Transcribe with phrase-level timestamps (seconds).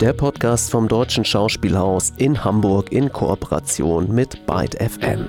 [0.00, 5.28] der Podcast vom Deutschen Schauspielhaus in Hamburg in Kooperation mit Byte FM.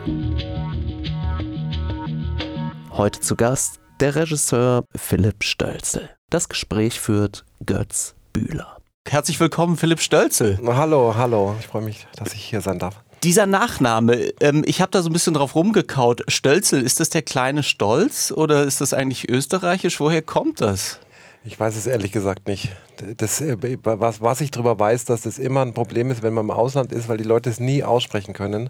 [2.92, 6.10] Heute zu Gast der Regisseur Philipp Stölzel.
[6.30, 8.78] Das Gespräch führt Götz Bühler.
[9.06, 10.58] Herzlich willkommen, Philipp Stölzel.
[10.66, 11.54] Hallo, hallo.
[11.60, 13.04] Ich freue mich, dass ich hier sein darf.
[13.24, 16.24] Dieser Nachname, ähm, ich habe da so ein bisschen drauf rumgekaut.
[16.30, 20.00] Stölzel, ist das der kleine Stolz oder ist das eigentlich österreichisch?
[20.00, 21.02] Woher kommt das?
[21.44, 22.70] Ich weiß es ehrlich gesagt nicht.
[23.18, 26.46] Das, äh, was, was ich darüber weiß, dass das immer ein Problem ist, wenn man
[26.46, 28.70] im Ausland ist, weil die Leute es nie aussprechen können.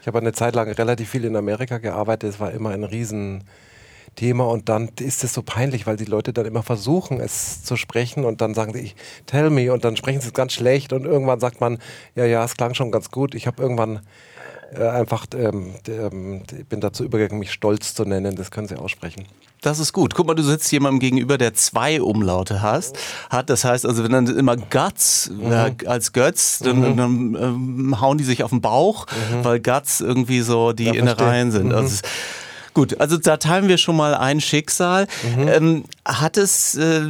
[0.00, 2.30] Ich habe eine Zeit lang relativ viel in Amerika gearbeitet.
[2.30, 6.46] Es war immer ein Riesenthema und dann ist es so peinlich, weil die Leute dann
[6.46, 8.94] immer versuchen, es zu sprechen und dann sagen sie,
[9.26, 11.78] tell me und dann sprechen sie es ganz schlecht und irgendwann sagt man,
[12.14, 13.34] ja, ja, es klang schon ganz gut.
[13.34, 14.00] Ich habe irgendwann
[14.76, 18.36] einfach, ähm, ähm, bin dazu übergegangen, mich stolz zu nennen.
[18.36, 19.24] Das können sie aussprechen.
[19.60, 20.14] Das ist gut.
[20.14, 22.96] Guck mal, du sitzt jemandem gegenüber, der zwei Umlaute hast,
[23.28, 23.50] hat.
[23.50, 25.52] Das heißt, also wenn dann immer Guts mhm.
[25.52, 26.96] äh, als Götz, dann, mhm.
[26.96, 29.44] dann ähm, hauen die sich auf den Bauch, mhm.
[29.44, 31.72] weil Guts irgendwie so die ja, Innereien sind.
[31.72, 32.08] Also mhm.
[32.78, 35.08] Gut, also da teilen wir schon mal ein Schicksal.
[35.36, 35.48] Mhm.
[35.48, 37.00] Ähm, hat es, äh,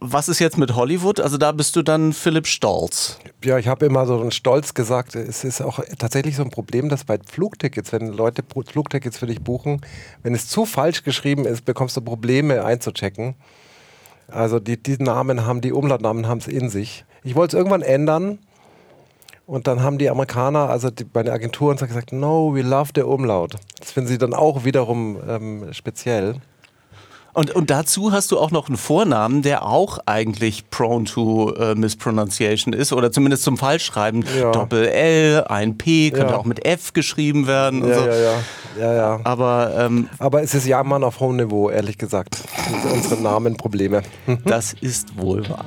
[0.00, 1.20] was ist jetzt mit Hollywood?
[1.20, 3.20] Also da bist du dann Philipp Stolz.
[3.44, 5.14] Ja, ich habe immer so einen Stolz gesagt.
[5.14, 9.40] Es ist auch tatsächlich so ein Problem, dass bei Flugtickets, wenn Leute Flugtickets für dich
[9.40, 9.82] buchen,
[10.24, 13.36] wenn es zu falsch geschrieben ist, bekommst du Probleme einzuchecken.
[14.26, 17.04] Also die, die Namen haben, die Umlautnamen haben es in sich.
[17.22, 18.40] Ich wollte es irgendwann ändern
[19.52, 23.56] und dann haben die Amerikaner, also die, meine Agenturen, gesagt, no, we love the Umlaut.
[23.78, 26.36] Das finden sie dann auch wiederum ähm, speziell.
[27.34, 31.74] Und, und dazu hast du auch noch einen Vornamen, der auch eigentlich prone to äh,
[31.74, 34.24] mispronunciation ist oder zumindest zum Falschschreiben.
[34.38, 34.52] Ja.
[34.52, 36.38] Doppel L, ein P, könnte ja.
[36.38, 37.86] auch mit F geschrieben werden.
[37.86, 38.06] Ja, so.
[38.06, 38.34] ja, ja,
[38.80, 39.20] ja, ja.
[39.24, 42.38] Aber, ähm, Aber es ist Jammern auf hohem Niveau, ehrlich gesagt.
[42.90, 44.00] Unsere Namen Probleme.
[44.46, 45.66] das ist wohl wahr.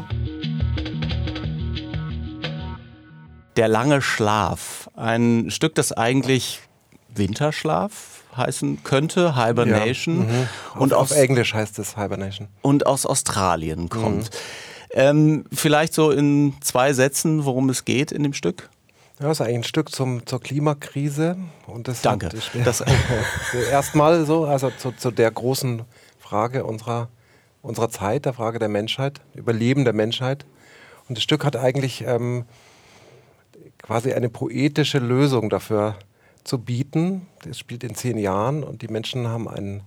[3.55, 4.89] Der lange Schlaf.
[4.95, 6.61] Ein Stück, das eigentlich
[7.09, 10.27] Winterschlaf heißen könnte, Hibernation.
[10.27, 10.47] Ja, mhm.
[10.81, 12.49] und auf, auf Englisch heißt es Hibernation.
[12.61, 14.25] Und aus Australien kommt.
[14.25, 14.37] Mhm.
[14.91, 18.69] Ähm, vielleicht so in zwei Sätzen, worum es geht in dem Stück?
[19.19, 21.37] Ja, das ist eigentlich ein Stück zum, zur Klimakrise.
[21.67, 22.29] Und das Danke.
[22.63, 22.83] Das
[23.71, 25.83] erstmal so, also zu, zu, der großen
[26.19, 27.09] Frage unserer,
[27.61, 30.45] unserer Zeit, der Frage der Menschheit, Überleben der Menschheit.
[31.07, 32.45] Und das Stück hat eigentlich ähm,
[33.85, 35.95] quasi eine poetische Lösung dafür
[36.43, 37.27] zu bieten.
[37.43, 39.83] Das spielt in zehn Jahren und die Menschen haben ein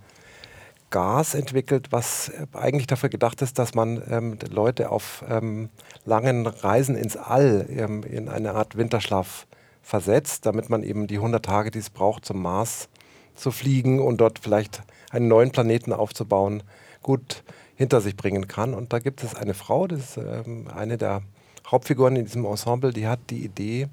[0.90, 5.68] Gas entwickelt, was eigentlich dafür gedacht ist, dass man ähm, Leute auf ähm,
[6.04, 9.48] langen Reisen ins All ähm, in eine Art Winterschlaf
[9.82, 12.88] versetzt, damit man eben die 100 Tage, die es braucht, zum Mars
[13.34, 16.62] zu fliegen und dort vielleicht einen neuen Planeten aufzubauen,
[17.02, 17.42] gut
[17.74, 18.74] hinter sich bringen kann.
[18.74, 21.22] Und da gibt es eine Frau, das ist ähm, eine der
[21.70, 23.88] Hauptfiguren in diesem Ensemble, die hat die Idee,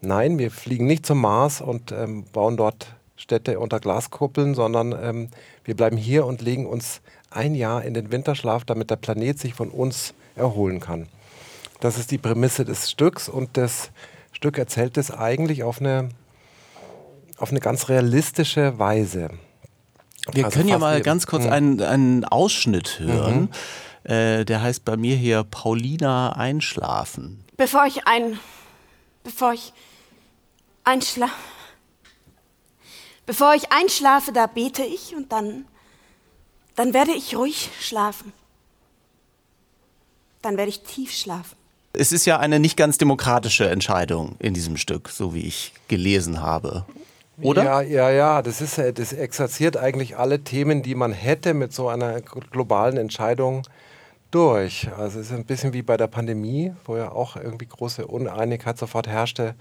[0.00, 5.28] nein, wir fliegen nicht zum Mars und ähm, bauen dort Städte unter Glaskuppeln, sondern ähm,
[5.64, 9.54] wir bleiben hier und legen uns ein Jahr in den Winterschlaf, damit der Planet sich
[9.54, 11.06] von uns erholen kann.
[11.80, 13.90] Das ist die Prämisse des Stücks und das
[14.32, 16.08] Stück erzählt es eigentlich auf eine,
[17.38, 19.30] auf eine ganz realistische Weise.
[20.32, 23.40] Wir also können ja mal ganz kurz einen, einen Ausschnitt hören.
[23.42, 23.48] Mhm.
[24.04, 27.44] Äh, der heißt bei mir hier Paulina einschlafen.
[27.56, 28.38] Bevor ich ein.
[29.22, 29.72] Bevor ich
[30.84, 31.32] einschlafe.
[33.26, 35.66] Bevor ich einschlafe, da bete ich und dann.
[36.74, 38.32] Dann werde ich ruhig schlafen.
[40.40, 41.56] Dann werde ich tief schlafen.
[41.92, 46.40] Es ist ja eine nicht ganz demokratische Entscheidung in diesem Stück, so wie ich gelesen
[46.40, 46.86] habe.
[47.40, 47.64] Oder?
[47.64, 48.42] Ja, ja, ja.
[48.42, 53.62] Das, ist, das exerziert eigentlich alle Themen, die man hätte mit so einer globalen Entscheidung
[54.34, 54.88] durch.
[54.98, 58.78] Also es ist ein bisschen wie bei der Pandemie, wo ja auch irgendwie große Uneinigkeit
[58.78, 59.54] sofort herrschte.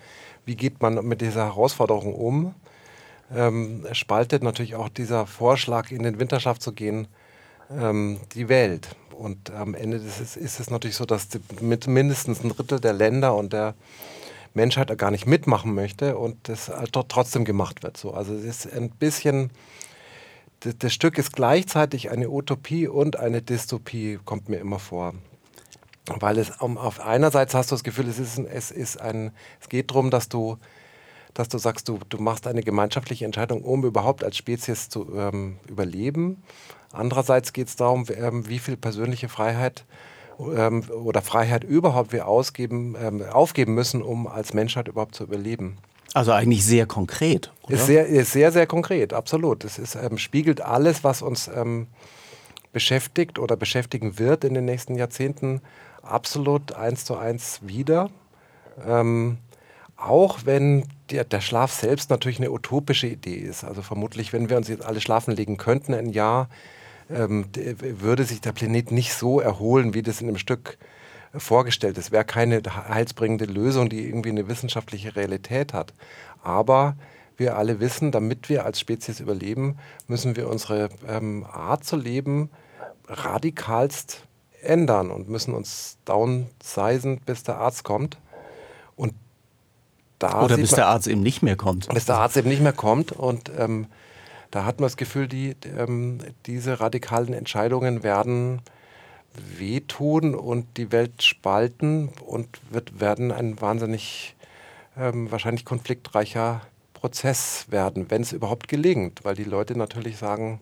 [0.45, 2.55] Wie geht man mit dieser Herausforderung um?
[3.33, 7.07] Ähm, spaltet natürlich auch dieser Vorschlag, in den Winterschlaf zu gehen,
[7.69, 8.95] ähm, die Welt.
[9.11, 11.27] Und am Ende ist, ist es natürlich so, dass
[11.61, 13.75] mit mindestens ein Drittel der Länder und der
[14.53, 17.97] Menschheit gar nicht mitmachen möchte und das halt trotzdem gemacht wird.
[17.97, 18.13] So.
[18.13, 19.51] Also es ist ein bisschen
[20.61, 25.13] das, das Stück ist gleichzeitig eine Utopie und eine Dystopie, kommt mir immer vor.
[26.19, 29.31] Weil es um, auf einerseits hast du das Gefühl, es, ist ein, es, ist ein,
[29.59, 30.57] es geht darum, dass du,
[31.33, 35.57] dass du sagst, du, du machst eine gemeinschaftliche Entscheidung, um überhaupt als Spezies zu ähm,
[35.67, 36.41] überleben.
[36.91, 39.85] Andererseits geht es darum, ähm, wie viel persönliche Freiheit
[40.39, 45.77] ähm, oder Freiheit überhaupt wir ausgeben, ähm, aufgeben müssen, um als Menschheit überhaupt zu überleben.
[46.13, 47.51] Also eigentlich sehr konkret.
[47.63, 47.75] Oder?
[47.75, 49.63] Ist, sehr, ist sehr, sehr konkret, absolut.
[49.63, 51.87] Es ist, ähm, spiegelt alles, was uns ähm,
[52.73, 55.61] beschäftigt oder beschäftigen wird in den nächsten Jahrzehnten,
[56.01, 58.09] absolut eins zu eins wieder.
[58.85, 59.37] Ähm,
[59.97, 63.63] auch wenn der, der, Schlaf selbst natürlich eine utopische Idee ist.
[63.63, 66.49] Also vermutlich, wenn wir uns jetzt alle schlafen legen könnten, ein Jahr,
[67.09, 70.77] ähm, würde sich der Planet nicht so erholen, wie das in einem Stück
[71.33, 72.11] vorgestellt ist.
[72.11, 75.93] Wäre keine heilsbringende Lösung, die irgendwie eine wissenschaftliche Realität hat.
[76.43, 76.95] Aber
[77.37, 82.49] wir alle wissen, damit wir als Spezies überleben, müssen wir unsere ähm, Art zu leben
[83.07, 84.23] radikalst
[84.61, 88.17] ändern und müssen uns downsizen, bis der Arzt kommt.
[88.95, 89.13] Und
[90.19, 91.89] da Oder bis man, der Arzt eben nicht mehr kommt.
[91.89, 93.11] Bis der Arzt eben nicht mehr kommt.
[93.11, 93.87] Und ähm,
[94.51, 98.61] da hat man das Gefühl, die, ähm, diese radikalen Entscheidungen werden
[99.33, 104.35] wehtun und die Welt spalten und wird, werden ein wahnsinnig
[104.97, 106.61] ähm, wahrscheinlich konfliktreicher
[106.93, 110.59] Prozess werden, wenn es überhaupt gelingt, weil die Leute natürlich sagen,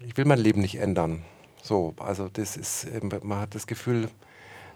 [0.00, 1.22] ich will mein Leben nicht ändern.
[1.62, 4.08] So, also das ist, ähm, man hat das Gefühl,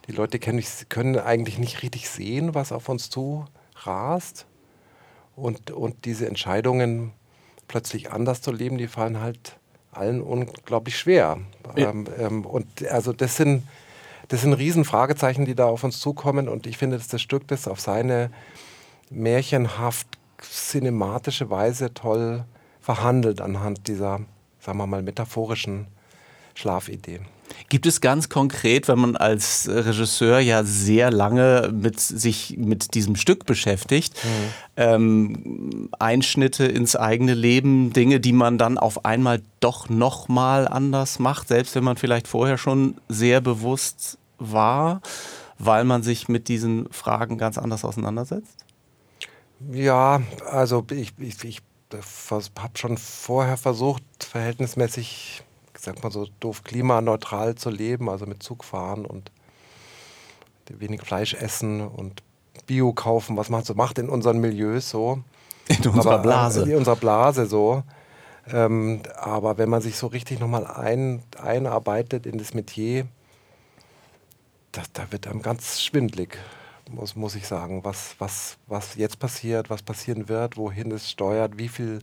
[0.06, 3.46] die Leute können, eigentlich nicht richtig sehen, was auf uns zu
[3.76, 4.46] rast.
[5.34, 7.12] Und, und diese Entscheidungen
[7.68, 9.58] plötzlich anders zu leben, die fallen halt
[9.96, 11.38] allen unglaublich schwer.
[11.76, 11.90] Ja.
[11.90, 13.62] Ähm, ähm, und also das sind,
[14.28, 16.48] das sind Riesenfragezeichen, die da auf uns zukommen.
[16.48, 18.30] Und ich finde, dass das Stück das auf seine
[19.10, 20.06] märchenhaft
[20.40, 22.44] cinematische Weise toll
[22.80, 24.20] verhandelt anhand dieser,
[24.60, 25.86] sagen wir mal, metaphorischen
[26.54, 27.20] Schlafidee.
[27.68, 33.16] Gibt es ganz konkret, wenn man als Regisseur ja sehr lange mit sich mit diesem
[33.16, 34.28] Stück beschäftigt, mhm.
[34.76, 41.18] ähm, Einschnitte ins eigene Leben, Dinge, die man dann auf einmal doch noch mal anders
[41.18, 45.00] macht, selbst wenn man vielleicht vorher schon sehr bewusst war,
[45.58, 48.64] weil man sich mit diesen Fragen ganz anders auseinandersetzt?
[49.72, 50.20] Ja,
[50.50, 51.62] also ich, ich, ich
[52.60, 55.42] habe schon vorher versucht, verhältnismäßig
[55.84, 59.30] sag mal so doof, klimaneutral zu leben, also mit Zug fahren und
[60.68, 62.22] wenig Fleisch essen und
[62.66, 65.22] Bio kaufen, was man so macht in unseren Milieus so.
[65.68, 66.62] In unserer aber, Blase.
[66.62, 67.82] In unserer Blase so.
[68.52, 73.06] Ähm, aber wenn man sich so richtig nochmal ein, einarbeitet in das Metier,
[74.72, 76.38] da, da wird einem ganz schwindlig,
[76.90, 81.56] muss, muss ich sagen, was, was, was jetzt passiert, was passieren wird, wohin es steuert,
[81.56, 82.00] wie viel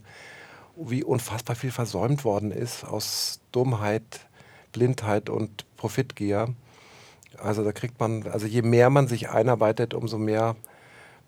[0.76, 4.26] wie unfassbar viel versäumt worden ist aus Dummheit,
[4.72, 6.54] Blindheit und Profitgier.
[7.38, 10.56] Also da kriegt man, also je mehr man sich einarbeitet, umso mehr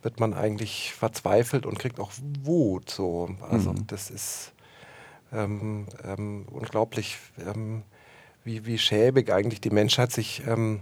[0.03, 2.13] wird man eigentlich verzweifelt und kriegt auch
[2.43, 2.91] Wut.
[2.91, 3.31] So.
[3.51, 3.87] Also mhm.
[3.87, 4.53] das ist
[5.33, 7.83] ähm, ähm, unglaublich, ähm,
[8.45, 10.81] wie, wie schäbig eigentlich die Menschheit sich ähm,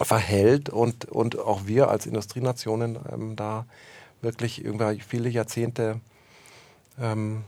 [0.00, 3.66] verhält und, und auch wir als Industrienationen ähm, da
[4.20, 6.00] wirklich irgendwie viele Jahrzehnte
[7.00, 7.44] ähm,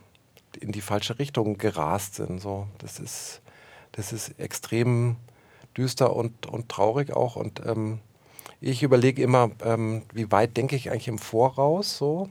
[0.61, 2.41] in die falsche Richtung gerast sind.
[2.41, 3.41] So, das ist,
[3.93, 5.17] das ist extrem
[5.77, 7.37] düster und, und traurig auch.
[7.37, 8.01] Und ähm,
[8.61, 12.29] ich überlege immer, ähm, wie weit denke ich eigentlich im Voraus so.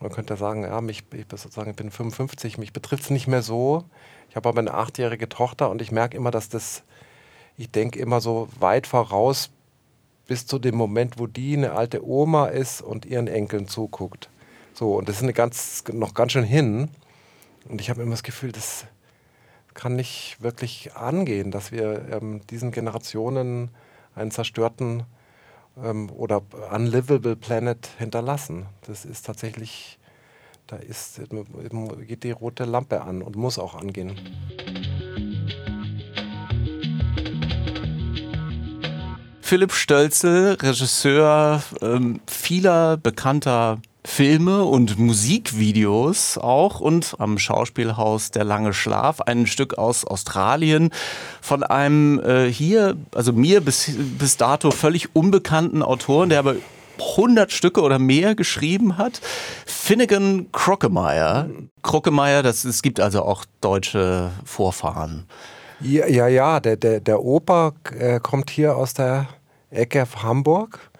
[0.00, 3.42] Man könnte sagen, ja, mich, ich, sozusagen, ich bin 55, mich betrifft es nicht mehr
[3.42, 3.84] so.
[4.28, 6.82] Ich habe aber eine achtjährige Tochter und ich merke immer, dass das,
[7.56, 9.50] ich denke immer so weit voraus
[10.26, 14.28] bis zu dem Moment, wo die eine alte Oma ist und ihren Enkeln zuguckt.
[14.74, 16.88] So, und das ist eine ganz, noch ganz schön hin.
[17.68, 18.86] Und ich habe immer das Gefühl, das
[19.74, 23.70] kann nicht wirklich angehen, dass wir ähm, diesen Generationen
[24.14, 25.04] einen zerstörten
[25.82, 28.66] ähm, oder unlivable Planet hinterlassen.
[28.86, 29.98] Das ist tatsächlich,
[30.66, 31.20] da ist,
[32.06, 34.18] geht die rote Lampe an und muss auch angehen.
[39.40, 48.74] Philipp Stölzel, Regisseur ähm, vieler bekannter Filme und Musikvideos auch und am Schauspielhaus Der lange
[48.74, 50.90] Schlaf, ein Stück aus Australien
[51.40, 56.56] von einem äh, hier, also mir bis, bis dato völlig unbekannten Autoren, der aber
[56.98, 59.20] 100 Stücke oder mehr geschrieben hat.
[59.66, 61.48] Finnegan Krockemeyer.
[61.82, 65.26] Krockemeyer, das, es gibt also auch deutsche Vorfahren.
[65.80, 69.28] Ja, ja, ja der, der, der Opa äh, kommt hier aus der
[69.70, 70.91] Ecke Hamburg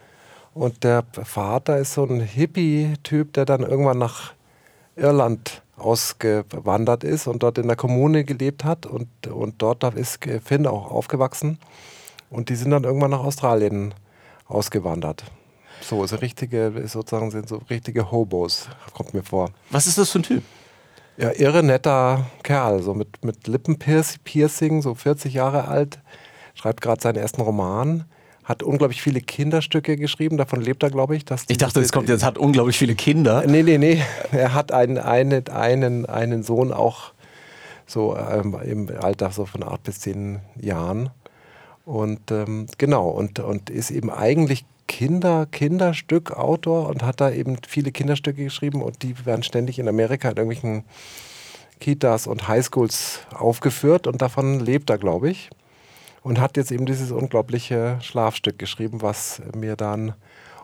[0.54, 4.34] und der Vater ist so ein Hippie-Typ, der dann irgendwann nach
[4.96, 8.86] Irland ausgewandert ist und dort in der Kommune gelebt hat.
[8.86, 11.58] Und, und dort ist Finn auch aufgewachsen.
[12.30, 13.94] Und die sind dann irgendwann nach Australien
[14.46, 15.24] ausgewandert.
[15.80, 19.50] So, so richtige, sozusagen sind so richtige Hobos, kommt mir vor.
[19.70, 20.42] Was ist das für ein Typ?
[21.16, 25.98] Ja, irre netter Kerl, so mit, mit Lippenpiercing, so 40 Jahre alt,
[26.54, 28.04] schreibt gerade seinen ersten Roman
[28.44, 31.24] hat unglaublich viele Kinderstücke geschrieben, davon lebt er, glaube ich.
[31.24, 33.44] Dass ich dachte, es kommt jetzt, hat unglaublich viele Kinder.
[33.46, 34.02] Nee, nee, nee.
[34.32, 37.12] Er hat einen, einen, einen, einen Sohn auch
[37.86, 41.10] so ähm, im Alter so von acht bis zehn Jahren.
[41.84, 47.56] Und ähm, genau, und, und ist eben eigentlich Kinder, Kinderstück, Autor und hat da eben
[47.66, 50.84] viele Kinderstücke geschrieben und die werden ständig in Amerika in irgendwelchen
[51.80, 55.50] Kitas und Highschools aufgeführt und davon lebt er, glaube ich.
[56.22, 60.14] Und hat jetzt eben dieses unglaubliche Schlafstück geschrieben, was mir dann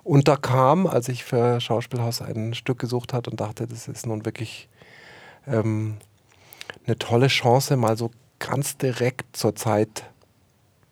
[0.04, 4.68] unterkam, als ich für Schauspielhaus ein Stück gesucht hatte und dachte, das ist nun wirklich
[5.46, 5.96] ähm,
[6.86, 10.04] eine tolle Chance, mal so ganz direkt zur Zeit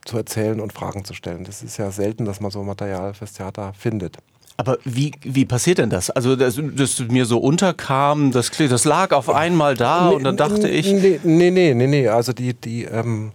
[0.05, 1.45] zu erzählen und Fragen zu stellen.
[1.45, 4.19] Das ist ja selten, dass man so Material fürs Theater findet.
[4.59, 6.09] Aber wie, wie passiert denn das?
[6.11, 10.69] Also, dass das mir so unterkam, das, das lag auf einmal da und dann dachte
[10.69, 10.91] ich.
[10.91, 12.09] Nee, nee, nee, nee, nee.
[12.09, 13.33] Also die, die, ähm,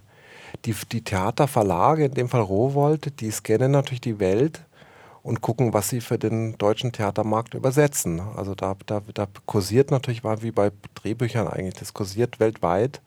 [0.64, 4.64] die, die Theaterverlage, in dem Fall Rowold, die scannen natürlich die Welt
[5.22, 8.20] und gucken, was sie für den deutschen Theatermarkt übersetzen.
[8.20, 13.00] Also da, da, da kursiert natürlich, wie bei Drehbüchern eigentlich, das kursiert weltweit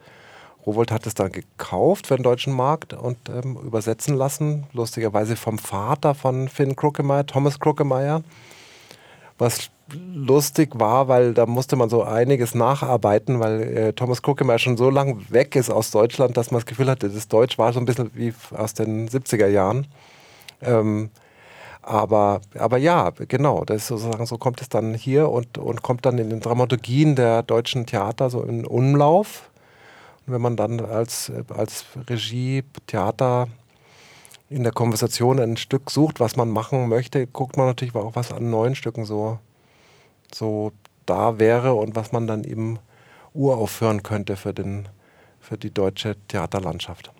[0.66, 5.60] Rowold hat es dann gekauft für den deutschen Markt und ähm, übersetzen lassen, lustigerweise vom
[5.60, 8.24] Vater von Finn Kruckemeyer, Thomas Kruckemeyer.
[9.38, 9.70] Was
[10.13, 14.89] lustig war, weil da musste man so einiges nacharbeiten, weil äh, Thomas Kruckemeyer schon so
[14.89, 17.86] lange weg ist aus Deutschland, dass man das Gefühl hatte, das Deutsch war so ein
[17.86, 19.88] bisschen wie aus den 70er Jahren.
[20.62, 21.12] Ähm,
[21.84, 26.06] aber, aber ja, genau, das ist sozusagen, so kommt es dann hier und, und kommt
[26.06, 29.51] dann in den Dramaturgien der deutschen Theater so in Umlauf
[30.25, 33.48] wenn man dann als, als Regie, Theater
[34.50, 38.32] in der Konversation ein Stück sucht, was man machen möchte, guckt man natürlich auch, was
[38.32, 39.40] an neuen Stücken so,
[40.34, 40.72] so
[41.06, 42.80] da wäre und was man dann eben
[43.34, 44.88] uraufführen könnte für, den,
[45.40, 47.12] für die deutsche Theaterlandschaft.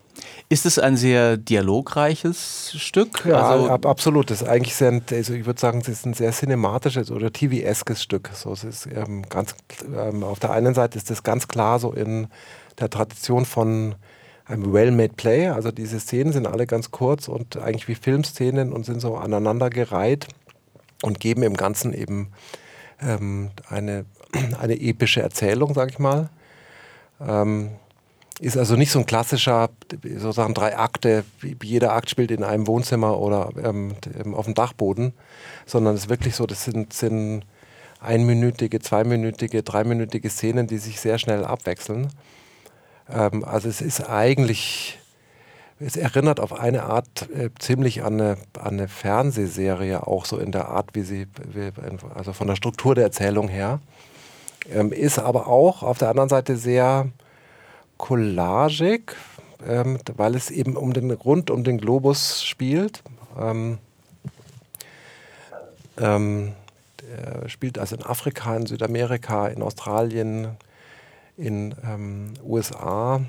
[0.48, 3.26] Ist es ein sehr dialogreiches Stück?
[3.26, 4.30] Ja, also ab, absolut.
[4.30, 8.02] Das ist eigentlich sehr, also ich würde sagen, es ist ein sehr cinematisches oder TV-eskes
[8.02, 8.30] Stück.
[8.34, 9.56] So, es ist ähm, ganz,
[9.94, 12.28] ähm, auf der einen Seite ist das ganz klar so in
[12.80, 13.96] der Tradition von
[14.46, 15.48] einem well-made Play.
[15.48, 20.28] Also diese Szenen sind alle ganz kurz und eigentlich wie Filmszenen und sind so aneinandergereiht
[21.02, 22.30] und geben im Ganzen eben
[23.02, 24.06] ähm, eine,
[24.60, 26.30] eine epische Erzählung, sag ich mal.
[27.20, 27.72] Ähm,
[28.42, 29.70] ist also nicht so ein klassischer,
[30.04, 31.24] sozusagen drei Akte,
[31.64, 33.96] jeder Akt spielt in einem Wohnzimmer oder ähm,
[34.34, 35.14] auf dem Dachboden,
[35.66, 37.46] sondern es ist wirklich so, das sind, sind
[38.02, 42.10] einminütige, zweiminütige, dreiminütige Szenen, die sich sehr schnell abwechseln.
[43.10, 45.00] Ähm, also es ist eigentlich,
[45.80, 50.52] es erinnert auf eine Art äh, ziemlich an eine, an eine Fernsehserie, auch so in
[50.52, 51.72] der Art, wie sie, wie,
[52.14, 53.80] also von der Struktur der Erzählung her.
[54.72, 57.10] Ähm, ist aber auch auf der anderen Seite sehr
[57.98, 59.16] collagig,
[59.68, 63.04] ähm, weil es eben um den rund um den Globus spielt.
[63.40, 63.78] Ähm,
[65.98, 66.54] ähm,
[67.48, 70.58] spielt also in Afrika, in Südamerika, in Australien,
[71.38, 73.22] in ähm, USA.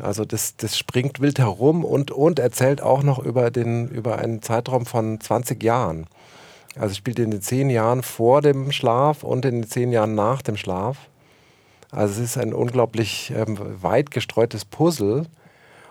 [0.00, 4.42] Also das, das springt wild herum und, und erzählt auch noch über, den, über einen
[4.42, 6.06] Zeitraum von 20 Jahren.
[6.76, 10.40] Also spielt in den zehn Jahren vor dem Schlaf und in den zehn Jahren nach
[10.40, 10.96] dem Schlaf.
[11.90, 15.26] Also es ist ein unglaublich ähm, weit gestreutes Puzzle.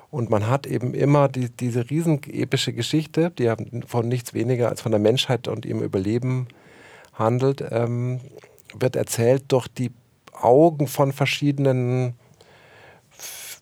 [0.09, 3.49] Und man hat eben immer die, diese riesen epische Geschichte, die
[3.87, 6.47] von nichts weniger als von der Menschheit und ihrem Überleben
[7.13, 8.19] handelt, ähm,
[8.73, 9.91] wird erzählt durch die
[10.43, 12.15] Augen von verschiedenen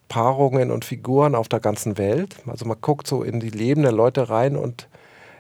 [0.08, 2.38] Paarungen und Figuren auf der ganzen Welt.
[2.48, 4.88] Also man guckt so in die Leben der Leute rein und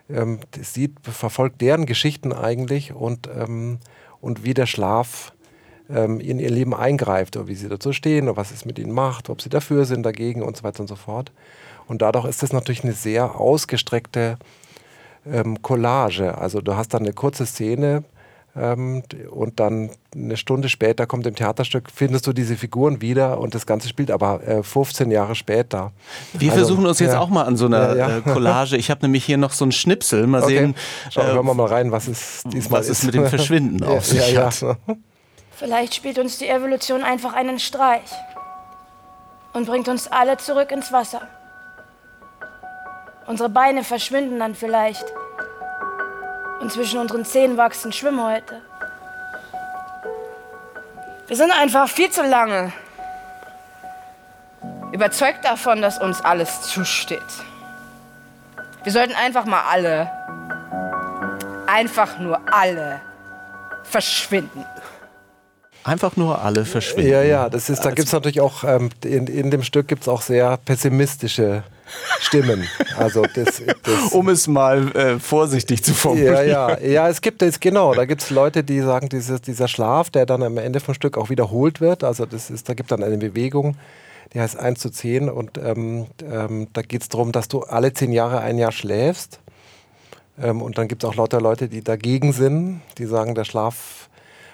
[0.09, 3.79] ähm, sieht, verfolgt deren Geschichten eigentlich und, ähm,
[4.21, 5.33] und wie der Schlaf
[5.89, 8.91] ähm, in ihr Leben eingreift oder wie sie dazu stehen oder was es mit ihnen
[8.91, 11.31] macht, ob sie dafür sind, dagegen und so weiter und so fort.
[11.87, 14.37] Und dadurch ist das natürlich eine sehr ausgestreckte
[15.25, 16.37] ähm, Collage.
[16.37, 18.03] Also du hast dann eine kurze Szene,
[18.55, 23.65] und dann eine Stunde später kommt im Theaterstück, findest du diese Figuren wieder und das
[23.65, 25.91] Ganze spielt aber äh, 15 Jahre später.
[26.33, 27.19] Wir also, versuchen uns jetzt ja.
[27.19, 28.17] auch mal an so einer ja, ja.
[28.17, 28.75] Äh, Collage.
[28.75, 30.25] Ich habe nämlich hier noch so einen Schnipsel.
[30.25, 30.57] Mal okay.
[30.57, 30.75] sehen.
[31.11, 32.99] Schauen äh, wir mal rein, was es diesmal was ist.
[32.99, 34.65] es mit dem Verschwinden auf sich hat.
[35.51, 38.11] Vielleicht spielt uns die Evolution einfach einen Streich
[39.53, 41.21] und bringt uns alle zurück ins Wasser.
[43.27, 45.05] Unsere Beine verschwinden dann vielleicht
[46.59, 48.61] und zwischen unseren Zähnen wachsen Schwimmhäute.
[51.27, 52.73] Wir sind einfach viel zu lange
[54.91, 57.21] überzeugt davon, dass uns alles zusteht.
[58.83, 60.09] Wir sollten einfach mal alle,
[61.67, 62.99] einfach nur alle
[63.83, 64.65] verschwinden.
[65.83, 67.11] Einfach nur alle verschwinden.
[67.11, 70.03] Ja, ja, das ist, da gibt es natürlich auch, ähm, in, in dem Stück gibt
[70.03, 71.63] es auch sehr pessimistische
[72.19, 72.67] Stimmen.
[72.97, 76.47] Also das, das um es mal äh, vorsichtig zu formulieren.
[76.47, 77.93] Ja, ja, ja, es gibt es genau.
[77.93, 81.17] Da gibt es Leute, die sagen, dieses, dieser Schlaf, der dann am Ende vom Stück
[81.17, 82.03] auch wiederholt wird.
[82.03, 83.77] Also das ist, da gibt dann eine Bewegung,
[84.33, 87.93] die heißt 1 zu 10 und ähm, ähm, da geht es darum, dass du alle
[87.93, 89.39] zehn Jahre ein Jahr schläfst.
[90.41, 94.09] Ähm, und dann gibt es auch lauter Leute, die dagegen sind, die sagen, der Schlaf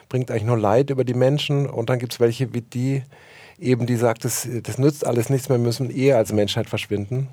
[0.09, 1.67] bringt eigentlich nur Leid über die Menschen.
[1.67, 3.03] Und dann gibt es welche wie die,
[3.59, 7.27] eben die sagt, das, das nützt alles nichts, wir müssen eh als Menschheit verschwinden.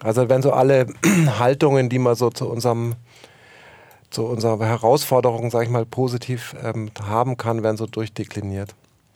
[0.00, 0.86] Also wenn so alle
[1.38, 2.94] Haltungen, die man so zu unserem
[4.10, 8.74] zu unserer Herausforderung, sage ich mal, positiv ähm, haben kann, werden so durchdekliniert.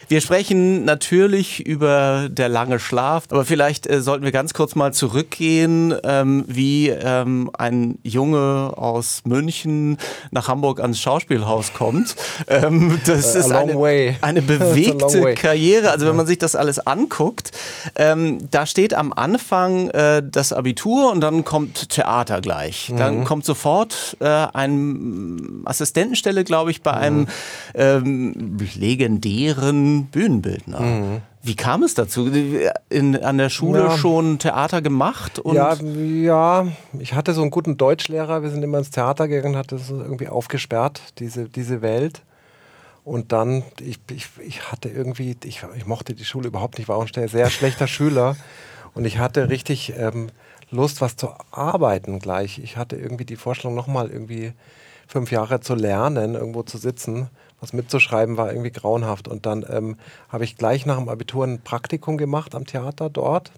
[0.09, 4.92] Wir sprechen natürlich über der lange Schlaf, aber vielleicht äh, sollten wir ganz kurz mal
[4.92, 9.99] zurückgehen, ähm, wie ähm, ein Junge aus München
[10.30, 12.16] nach Hamburg ans Schauspielhaus kommt.
[12.49, 15.90] Ähm, das ist eine, eine, bewegte Karriere.
[15.90, 17.52] Also wenn man sich das alles anguckt,
[17.97, 22.90] ähm, da steht am Anfang äh, das Abitur und dann kommt Theater gleich.
[22.90, 22.97] Mhm.
[22.97, 27.28] Dann kommt sofort äh, eine Assistentenstelle, glaube ich, bei einem
[27.75, 28.59] ähm,
[30.06, 30.80] Bühnenbildner.
[30.80, 31.22] Mhm.
[31.44, 32.30] Wie kam es dazu?
[32.88, 33.99] In, an der Schule ja.
[33.99, 35.42] schon Theater gemacht?
[35.44, 36.66] ja, ja,
[36.99, 38.42] ich hatte so einen guten Deutschlehrer.
[38.42, 42.22] Wir sind immer ins Theater gegangen, hatte es irgendwie aufgesperrt, diese, diese Welt.
[43.04, 46.96] Und dann, ich, ich, ich hatte irgendwie, ich, ich mochte die Schule überhaupt nicht, war
[46.96, 48.37] auch ein sehr schlechter Schüler.
[48.94, 50.28] Und ich hatte richtig ähm,
[50.70, 52.61] Lust, was zu arbeiten gleich.
[52.61, 54.52] Ich hatte irgendwie die Vorstellung, nochmal irgendwie
[55.08, 57.30] fünf Jahre zu lernen, irgendwo zu sitzen
[57.62, 59.28] was mitzuschreiben war irgendwie grauenhaft.
[59.28, 59.97] Und dann ähm,
[60.28, 63.52] habe ich gleich nach dem Abitur ein Praktikum gemacht am Theater dort.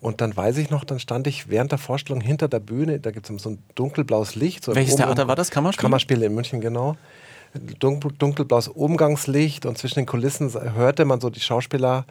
[0.00, 3.10] Und dann weiß ich noch, dann stand ich während der Vorstellung hinter der Bühne, da
[3.10, 4.64] gibt es so ein dunkelblaues Licht.
[4.64, 5.50] So Welches Theater war das?
[5.50, 5.82] Kammerspiel?
[5.82, 6.96] Kammerspiel in München, genau.
[7.78, 12.04] Dunkel, dunkelblaues Umgangslicht und zwischen den Kulissen hörte man so die Schauspieler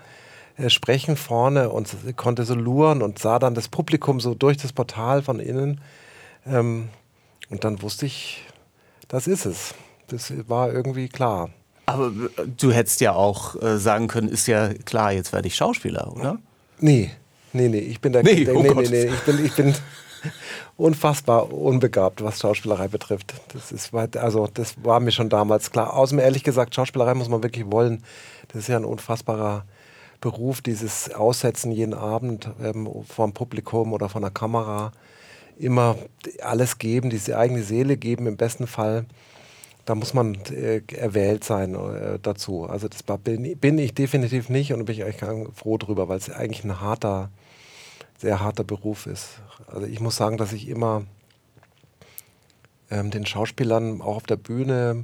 [0.58, 4.74] äh, sprechen vorne und konnte so luren und sah dann das Publikum so durch das
[4.74, 5.80] Portal von innen.
[6.46, 6.90] Ähm,
[7.50, 8.44] und dann wusste ich,
[9.08, 9.75] das ist es
[10.13, 11.50] das war irgendwie klar.
[11.86, 15.55] Aber äh, du hättest ja auch äh, sagen können, ist ja klar, jetzt werde ich
[15.55, 16.39] Schauspieler, oder?
[16.79, 17.12] Nee,
[17.51, 19.74] nee, nee, ich bin der, nee, der, oh nee, nee, nee, ich bin, ich bin
[20.77, 23.34] unfassbar unbegabt, was Schauspielerei betrifft.
[23.54, 25.93] Das ist also das war mir schon damals klar.
[25.93, 28.04] Außerdem ehrlich gesagt, Schauspielerei muss man wirklich wollen.
[28.49, 29.65] Das ist ja ein unfassbarer
[30.21, 34.91] Beruf, dieses Aussetzen jeden Abend ähm, vor dem Publikum oder vor einer Kamera.
[35.58, 35.97] Immer
[36.41, 39.06] alles geben, diese eigene Seele geben im besten Fall
[39.86, 42.65] da muss man äh, erwählt sein äh, dazu.
[42.65, 46.30] Also das bin, bin, ich definitiv nicht und bin ich eigentlich froh drüber, weil es
[46.30, 47.30] eigentlich ein harter,
[48.17, 49.41] sehr harter Beruf ist.
[49.67, 51.04] Also ich muss sagen, dass ich immer
[52.89, 55.04] ähm, den Schauspielern auch auf der Bühne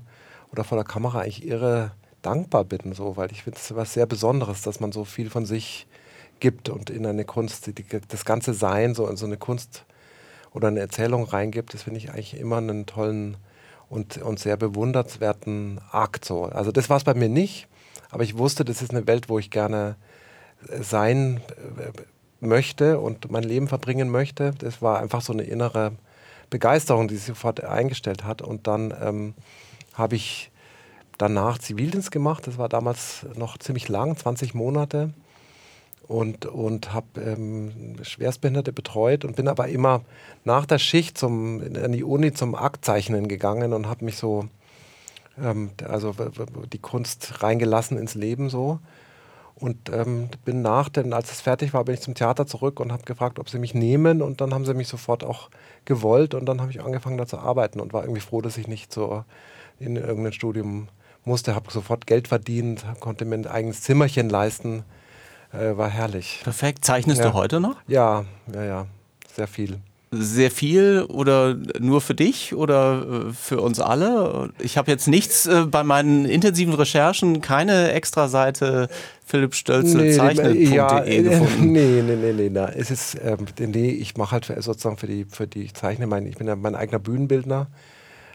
[0.52, 4.06] oder vor der Kamera eigentlich irre dankbar bin, so, weil ich finde es was sehr
[4.06, 5.88] Besonderes, dass man so viel von sich
[6.40, 9.86] gibt und in eine Kunst, die, das ganze Sein so in so eine Kunst
[10.54, 11.74] oder eine Erzählung reingibt.
[11.74, 13.38] Das finde ich eigentlich immer einen tollen
[13.90, 16.26] und, und sehr bewundernswerten Akt.
[16.26, 16.46] So.
[16.46, 17.68] Also das war es bei mir nicht,
[18.12, 19.96] aber ich wusste, das ist eine Welt, wo ich gerne
[20.68, 21.42] äh, sein
[21.78, 21.92] äh,
[22.46, 24.52] möchte und mein Leben verbringen möchte.
[24.60, 25.94] Das war einfach so eine innere
[26.50, 28.42] Begeisterung, die sich sofort eingestellt hat.
[28.42, 29.34] Und dann ähm,
[29.94, 30.52] habe ich
[31.18, 32.48] danach Zivildienst gemacht.
[32.48, 35.14] Das war damals noch ziemlich lang, 20 Monate
[36.10, 40.02] und, und habe ähm, Schwerstbehinderte betreut und bin aber immer
[40.44, 44.48] nach der Schicht zum, in die Uni zum Aktzeichnen gegangen und habe mich so,
[45.40, 46.16] ähm, also
[46.74, 48.80] die Kunst reingelassen ins Leben so.
[49.54, 52.92] Und ähm, bin nach, denn als es fertig war, bin ich zum Theater zurück und
[52.92, 54.24] habe gefragt, ob sie mich nehmen.
[54.24, 55.50] Und dann haben sie mich sofort auch
[55.86, 56.34] gewollt.
[56.34, 58.92] Und dann habe ich angefangen, da zu arbeiten und war irgendwie froh, dass ich nicht
[58.92, 59.26] so
[59.80, 60.88] in irgendein Studium
[61.24, 61.54] musste.
[61.54, 64.86] Habe sofort Geld verdient, konnte mir ein eigenes Zimmerchen leisten
[65.54, 66.42] äh, war herrlich.
[66.44, 66.86] Perfekt.
[66.86, 67.30] Zeichnest ja.
[67.30, 67.76] du heute noch?
[67.88, 68.86] Ja, ja, ja.
[69.36, 69.80] Sehr viel.
[70.12, 74.52] Sehr viel oder nur für dich oder äh, für uns alle?
[74.58, 78.90] Ich habe jetzt nichts äh, bei meinen intensiven Recherchen, keine extra Seite
[79.24, 81.72] Philipp Stölzel nee, zeichnet.de ja, gefunden.
[81.72, 82.68] Nee, nee, nee, nee, nee.
[82.76, 86.08] Es ist, ähm, nee ich mache halt für, sozusagen für die, für die, ich zeichne
[86.08, 87.68] mein, ich bin ja mein eigener Bühnenbildner.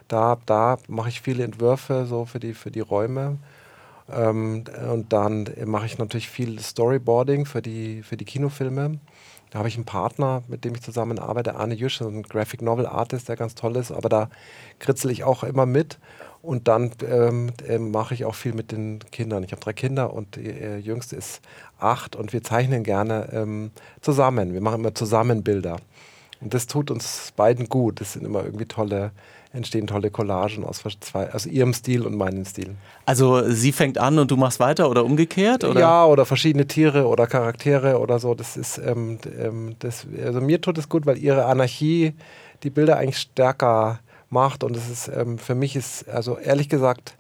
[0.07, 3.39] Da, da mache ich viele Entwürfe so für die, für die Räume.
[4.13, 8.99] Ähm, und dann mache ich natürlich viel Storyboarding für die, für die Kinofilme.
[9.51, 12.87] Da habe ich einen Partner, mit dem ich zusammen arbeite, Arne Jüsch, ein Graphic Novel
[12.87, 14.29] Artist, der ganz toll ist, aber da
[14.81, 15.99] kritzel ich auch immer mit.
[16.43, 19.45] Und dann ähm, äh, mache ich auch viel mit den Kindern.
[19.45, 21.41] Ich habe drei Kinder und äh, jüngste ist
[21.79, 24.53] acht und wir zeichnen gerne ähm, zusammen.
[24.53, 25.77] Wir machen immer zusammen Bilder.
[26.41, 28.01] Und das tut uns beiden gut.
[28.01, 29.13] Das sind immer irgendwie tolle
[29.55, 32.75] entstehen tolle Collagen aus, zwei, aus ihrem Stil und meinem Stil.
[33.07, 35.65] Also sie fängt an und du machst weiter oder umgekehrt?
[35.65, 35.81] Oder?
[35.81, 38.35] Ja, oder verschiedene Tiere oder Charaktere oder so.
[38.35, 42.15] Das ist, ähm, ähm, das, also mir tut es gut, weil ihre Anarchie
[42.65, 47.17] die Bilder eigentlich stärker macht und es ist, ähm, für mich ist, also ehrlich gesagt,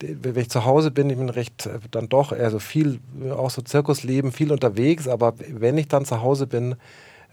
[0.00, 3.00] wenn ich zu Hause bin, ich bin recht äh, dann doch eher so viel,
[3.30, 6.76] auch so Zirkusleben, viel unterwegs, aber wenn ich dann zu Hause bin,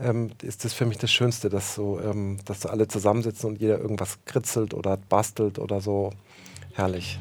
[0.03, 3.79] ähm, ist das für mich das Schönste, dass so, ähm, dass alle zusammensitzen und jeder
[3.79, 6.11] irgendwas kritzelt oder bastelt oder so.
[6.73, 7.19] Herrlich.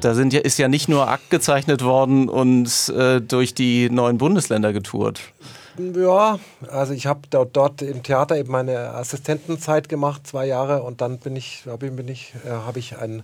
[0.00, 4.18] Da sind ja, ist ja nicht nur Akt gezeichnet worden und äh, durch die neuen
[4.18, 5.20] Bundesländer getourt.
[5.78, 6.38] Ja,
[6.70, 11.18] also ich habe dort, dort, im Theater eben meine Assistentenzeit gemacht, zwei Jahre, und dann
[11.18, 13.22] bin ich, bin ich, äh, habe ich einen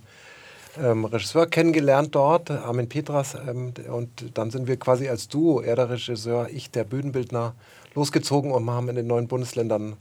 [0.81, 5.77] ähm, Regisseur kennengelernt dort, Armin Petras, ähm, und dann sind wir quasi als Duo, er
[5.77, 7.55] der Regisseur, ich der Bühnenbildner,
[7.95, 9.97] losgezogen und haben in den neuen Bundesländern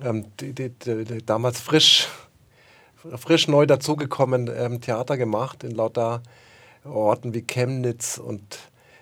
[0.00, 2.08] ähm, die, die, die, damals frisch,
[3.16, 6.22] frisch neu dazugekommen ähm, Theater gemacht in lauter
[6.84, 8.58] Orten wie Chemnitz und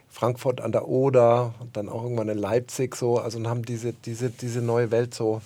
[0.09, 3.93] Frankfurt an der Oder und dann auch irgendwann in Leipzig so, also und haben diese,
[3.93, 5.41] diese, diese neue Welt so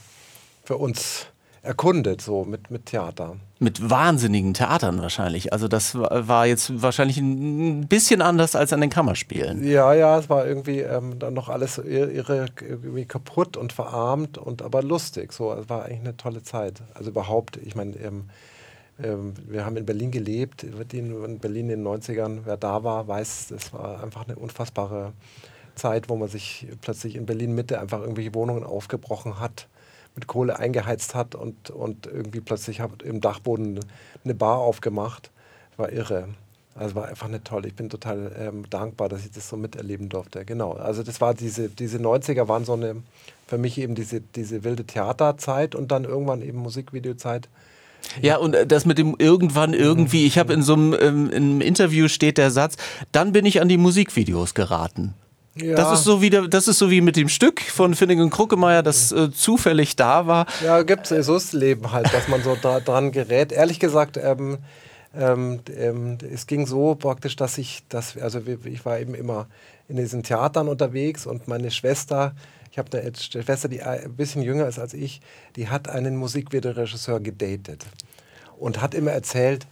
[0.64, 1.26] für uns
[1.68, 3.36] erkundet, so mit, mit Theater.
[3.58, 5.52] Mit wahnsinnigen Theatern wahrscheinlich.
[5.52, 9.62] Also das war jetzt wahrscheinlich ein bisschen anders als an den Kammerspielen.
[9.62, 14.62] Ja, ja, es war irgendwie ähm, dann noch alles irre, irgendwie kaputt und verarmt und
[14.62, 15.32] aber lustig.
[15.32, 16.80] So, es war eigentlich eine tolle Zeit.
[16.94, 18.30] Also überhaupt, ich meine, ähm,
[19.02, 23.50] ähm, wir haben in Berlin gelebt, in Berlin in den 90ern, wer da war, weiß,
[23.50, 25.12] es war einfach eine unfassbare
[25.74, 29.68] Zeit, wo man sich plötzlich in Berlin Mitte einfach irgendwelche Wohnungen aufgebrochen hat,
[30.18, 33.78] mit Kohle eingeheizt hat und, und irgendwie plötzlich hat im Dachboden
[34.24, 35.30] eine Bar aufgemacht.
[35.76, 36.28] War irre.
[36.74, 37.68] Also war einfach eine tolle.
[37.68, 40.44] Ich bin total ähm, dankbar, dass ich das so miterleben durfte.
[40.44, 40.72] Genau.
[40.72, 42.96] Also das war diese, diese 90er waren so eine,
[43.46, 47.48] für mich eben diese, diese wilde Theaterzeit und dann irgendwann eben Musikvideozeit.
[48.20, 51.60] Ja, und äh, das mit dem irgendwann irgendwie, ich habe in so einem, ähm, einem
[51.60, 52.76] Interview steht der Satz,
[53.12, 55.14] dann bin ich an die Musikvideos geraten.
[55.60, 55.74] Ja.
[55.74, 59.12] Das ist so wie das ist so wie mit dem Stück von Finnegan Kruckemeyer, das
[59.12, 60.46] äh, zufällig da war.
[60.64, 63.52] Ja, gibt es so das Leben halt, dass man so da, dran gerät.
[63.52, 64.58] Ehrlich gesagt, ähm,
[65.16, 69.46] ähm, ähm, es ging so praktisch, dass ich, dass, also ich war eben immer
[69.88, 72.34] in diesen Theatern unterwegs und meine Schwester,
[72.70, 75.20] ich habe eine Schwester, die ein bisschen jünger ist als ich,
[75.56, 77.86] die hat einen Musikvideoregisseur gedatet
[78.58, 79.66] und hat immer erzählt,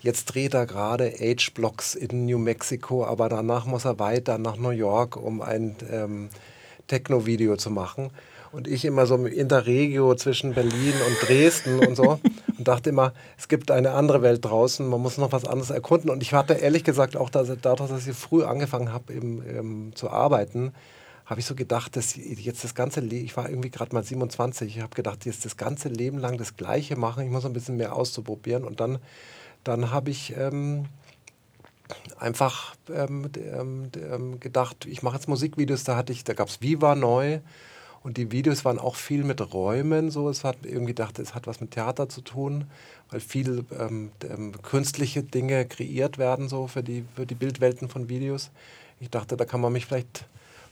[0.00, 4.70] jetzt dreht er gerade Age-Blocks in New Mexico, aber danach muss er weiter nach New
[4.70, 6.28] York, um ein ähm,
[6.86, 8.10] Techno-Video zu machen.
[8.52, 12.20] Und ich immer so im Interregio zwischen Berlin und Dresden und so
[12.58, 16.10] und dachte immer, es gibt eine andere Welt draußen, man muss noch was anderes erkunden.
[16.10, 19.92] Und ich hatte ehrlich gesagt auch dass, dadurch, dass ich früh angefangen habe eben, eben
[19.94, 20.72] zu arbeiten,
[21.26, 24.76] habe ich so gedacht, dass jetzt das ganze Leben, ich war irgendwie gerade mal 27,
[24.76, 27.76] ich habe gedacht, jetzt das ganze Leben lang das Gleiche machen, ich muss ein bisschen
[27.76, 28.64] mehr auszuprobieren.
[28.64, 29.00] Und dann,
[29.66, 30.86] dann habe ich ähm,
[32.18, 36.60] einfach ähm, ähm, ähm gedacht, ich mache jetzt Musikvideos, da hatte ich, da gab es
[36.62, 37.40] Viva neu.
[38.02, 40.28] Und die Videos waren auch viel mit Räumen, so.
[40.28, 42.66] Es hat irgendwie gedacht, es hat was mit Theater zu tun,
[43.10, 48.08] weil viel ähm, ähm, künstliche Dinge kreiert werden, so für die, für die Bildwelten von
[48.08, 48.52] Videos.
[49.00, 50.24] Ich dachte, da kann man mich vielleicht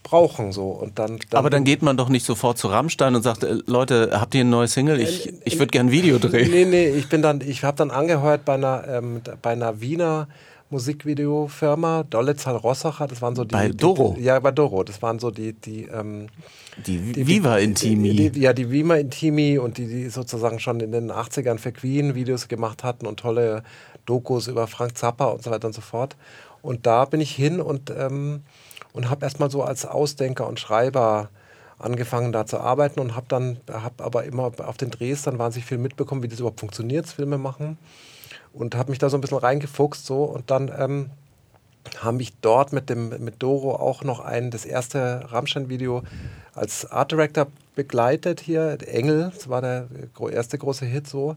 [0.04, 0.52] brauchen.
[0.52, 0.68] So.
[0.68, 3.56] Und dann, dann Aber dann geht man doch nicht sofort zu Rammstein und sagt, äh,
[3.66, 5.00] Leute, habt ihr ein neues Single?
[5.00, 6.50] Ich, äh, ich würde gerne ein Video drehen.
[6.52, 10.28] Nee, nee, ich bin dann, ich habe dann angehört bei einer, ähm, bei einer Wiener
[10.70, 13.52] Musikvideofirma, Dollezahl Rossacher, das waren so die.
[13.52, 14.14] Bei Doro?
[14.18, 14.82] Die, ja, bei Doro.
[14.82, 15.52] Das waren so die.
[15.52, 16.28] Die, ähm,
[16.86, 18.30] die, die Viva Intimi.
[18.30, 22.14] Die, ja, die Viva Intimi und die, die sozusagen schon in den 80ern für Queen
[22.14, 23.62] Videos gemacht hatten und tolle
[24.06, 26.16] Dokus über Frank Zappa und so weiter und so fort.
[26.62, 27.90] Und da bin ich hin und.
[27.90, 28.42] Ähm,
[28.94, 31.28] und habe erstmal so als Ausdenker und Schreiber
[31.78, 35.66] angefangen da zu arbeiten und habe dann, habe aber immer auf den Drehs dann wahnsinnig
[35.66, 37.76] viel mitbekommen, wie das überhaupt funktioniert, Filme machen.
[38.52, 40.22] Und habe mich da so ein bisschen reingefuchst so.
[40.22, 41.10] Und dann ähm,
[41.98, 46.04] habe ich dort mit dem mit Doro auch noch ein das erste Rammstein-Video
[46.54, 48.78] als Art Director begleitet hier.
[48.86, 49.88] Engel, das war der
[50.30, 51.34] erste große Hit so.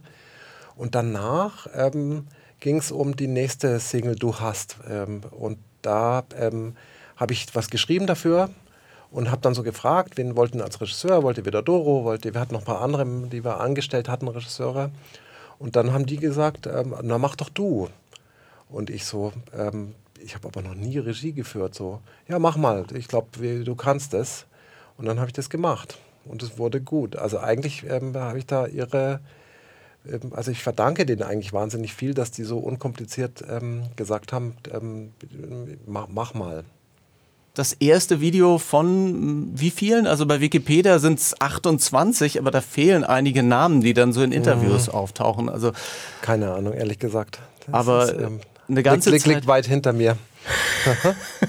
[0.76, 2.28] Und danach ähm,
[2.60, 6.76] ging es um die nächste Single Du hast ähm, und da ähm,
[7.18, 8.50] habe ich was geschrieben dafür
[9.12, 12.54] und habe dann so gefragt, wen wollten als Regisseur, wollte wieder Doro, wollte, wir hatten
[12.54, 14.92] noch ein paar andere, die wir angestellt hatten, Regisseure.
[15.60, 17.90] Und dann haben die gesagt, ähm, na mach doch du.
[18.70, 22.86] Und ich so, ähm, ich habe aber noch nie Regie geführt, so, ja mach mal,
[22.94, 24.46] ich glaube, du kannst es.
[24.98, 27.16] Und dann habe ich das gemacht und es wurde gut.
[27.16, 29.20] Also eigentlich ähm, habe ich da ihre,
[30.08, 34.58] ähm, also ich verdanke denen eigentlich wahnsinnig viel, dass die so unkompliziert ähm, gesagt haben,
[34.74, 35.14] ähm,
[35.86, 36.64] mach, mach mal
[37.58, 40.06] das erste Video von hm, wie vielen?
[40.08, 44.32] Also bei Wikipedia sind es 28, aber da fehlen einige Namen, die dann so in
[44.32, 44.94] Interviews mhm.
[44.94, 45.50] auftauchen.
[45.50, 45.72] Also
[46.22, 47.40] keine Ahnung, ehrlich gesagt.
[47.66, 48.40] Das aber ist, ähm,
[48.70, 50.18] eine ganze liegt, Zeit liegt weit hinter mir.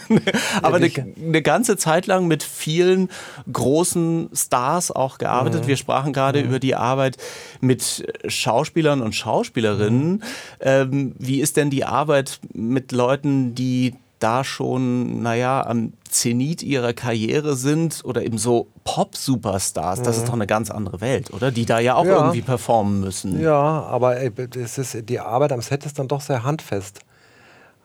[0.62, 3.08] Aber eine, eine, ganze Zeit lang mit vielen
[3.52, 5.64] großen Stars auch gearbeitet.
[5.64, 5.68] Mhm.
[5.68, 6.48] Wir sprachen gerade mhm.
[6.48, 7.16] über die Arbeit
[7.60, 10.10] mit Schauspielern und Schauspielerinnen.
[10.12, 10.22] Mhm.
[10.60, 16.92] Ähm, wie ist denn die Arbeit mit Leuten, die da schon, naja, am Zenit ihrer
[16.92, 20.26] Karriere sind oder eben so Pop-Superstars, das ist mhm.
[20.26, 21.50] doch eine ganz andere Welt, oder?
[21.50, 22.18] Die da ja auch ja.
[22.18, 23.40] irgendwie performen müssen.
[23.40, 23.54] Ja,
[23.84, 27.00] aber das ist, die Arbeit am Set ist dann doch sehr handfest.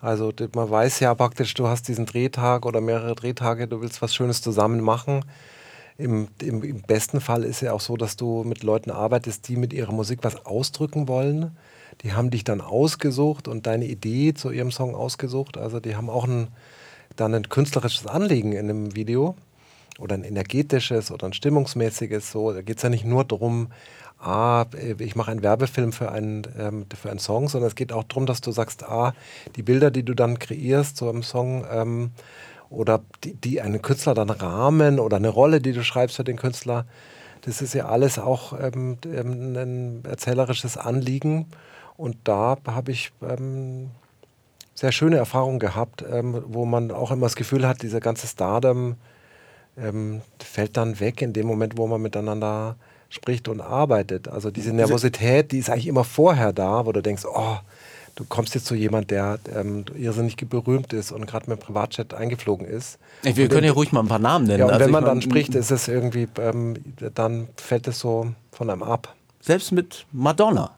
[0.02, 4.13] Also man weiß ja praktisch, du hast diesen Drehtag oder mehrere Drehtage, du willst was
[4.13, 5.24] Schönes zusammen machen.
[5.98, 9.56] Im, im, Im, besten Fall ist ja auch so, dass du mit Leuten arbeitest, die
[9.56, 11.56] mit ihrer Musik was ausdrücken wollen.
[12.04, 15.58] Die haben dich dann ausgesucht und deine Idee zu ihrem Song ausgesucht.
[15.58, 16.50] Also die haben auch ein,
[17.16, 19.36] dann ein künstlerisches Anliegen in einem Video
[20.00, 22.32] oder ein energetisches oder ein stimmungsmäßiges.
[22.32, 23.70] So, da geht es ja nicht nur darum,
[24.20, 24.66] ah,
[24.98, 28.26] ich mache einen Werbefilm für einen, ähm, für einen Song, sondern es geht auch darum,
[28.26, 29.13] dass du sagst, ah,
[29.56, 32.12] die Bilder, die du dann kreierst so im Song ähm,
[32.70, 36.38] oder die, die einen Künstler dann rahmen oder eine Rolle, die du schreibst für den
[36.38, 36.86] Künstler,
[37.42, 41.48] das ist ja alles auch ähm, ähm ein erzählerisches Anliegen.
[41.98, 43.92] Und da habe ich ähm,
[44.74, 48.96] sehr schöne Erfahrungen gehabt, ähm, wo man auch immer das Gefühl hat, dieser ganze Stardom
[50.38, 52.76] fällt dann weg in dem Moment, wo man miteinander
[53.10, 54.28] spricht und arbeitet.
[54.28, 57.58] Also diese Nervosität, die ist eigentlich immer vorher da, wo du denkst, oh,
[58.16, 62.14] du kommst jetzt zu jemand, der ähm, irrsinnig berühmt ist und gerade mit dem Privatchat
[62.14, 62.98] eingeflogen ist.
[63.24, 64.60] Ey, wir und können ja ruhig mal ein paar Namen nennen.
[64.60, 66.76] Ja, und also wenn man dann spricht, ist es irgendwie, ähm,
[67.14, 69.16] dann fällt es so von einem ab.
[69.42, 70.72] Selbst mit Madonna.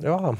[0.00, 0.34] Ja,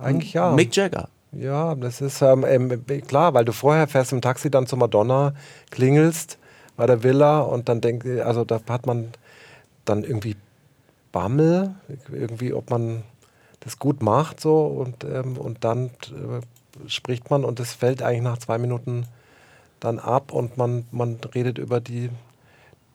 [0.00, 0.52] eigentlich ja.
[0.52, 1.08] Mick Jagger.
[1.32, 5.34] Ja, das ist ähm, ähm, klar, weil du vorher fährst im Taxi dann zu Madonna,
[5.70, 6.38] klingelst
[6.76, 9.08] bei der Villa und dann denkt, also da hat man
[9.84, 10.36] dann irgendwie
[11.12, 11.74] Bammel,
[12.10, 13.02] irgendwie, ob man
[13.60, 18.22] das gut macht so und, ähm, und dann äh, spricht man und es fällt eigentlich
[18.22, 19.06] nach zwei Minuten
[19.80, 22.10] dann ab und man, man redet über die,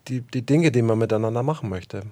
[0.08, 2.02] die, die Dinge, die man miteinander machen möchte.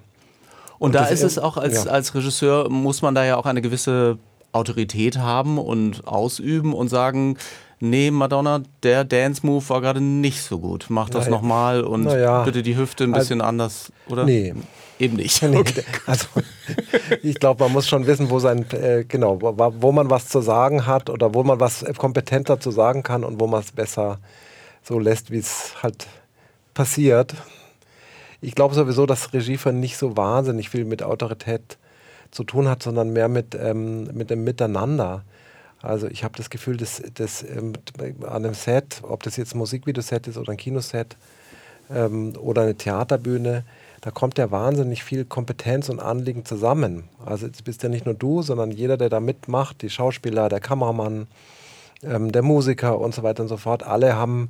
[0.81, 1.91] Und, und da ist es auch als, ja.
[1.91, 4.17] als Regisseur, muss man da ja auch eine gewisse
[4.51, 7.37] Autorität haben und ausüben und sagen,
[7.79, 10.87] nee, Madonna, der Dance-Move war gerade nicht so gut.
[10.89, 12.41] Mach das nochmal und ja.
[12.41, 14.23] bitte die Hüfte ein bisschen also, anders, oder?
[14.23, 14.55] Nee.
[14.97, 15.43] Eben nicht.
[15.43, 15.83] Nee, okay.
[16.07, 16.25] Also,
[17.21, 20.41] ich glaube, man muss schon wissen, wo sein, äh, genau, wo, wo, man was zu
[20.41, 24.17] sagen hat oder wo man was kompetenter zu sagen kann und wo man es besser
[24.81, 26.07] so lässt, wie es halt
[26.73, 27.35] passiert.
[28.41, 31.77] Ich glaube sowieso, dass Regie nicht so wahnsinnig viel mit Autorität
[32.31, 35.23] zu tun hat, sondern mehr mit, ähm, mit dem Miteinander.
[35.81, 37.73] Also ich habe das Gefühl, dass, dass ähm,
[38.21, 41.15] an einem Set, ob das jetzt ein Musikvideoset ist oder ein Kinoset
[41.89, 43.63] ähm, oder eine Theaterbühne,
[44.01, 47.03] da kommt ja wahnsinnig viel Kompetenz und Anliegen zusammen.
[47.23, 50.59] Also es bist ja nicht nur du, sondern jeder, der da mitmacht, die Schauspieler, der
[50.59, 51.27] Kameramann,
[52.03, 54.49] ähm, der Musiker und so weiter und so fort, alle haben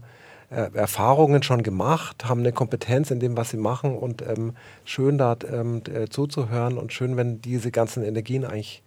[0.52, 5.18] äh, Erfahrungen schon gemacht, haben eine Kompetenz in dem, was sie machen und ähm, schön
[5.18, 8.84] da ähm, äh, zuzuhören und schön, wenn diese ganzen Energien eigentlich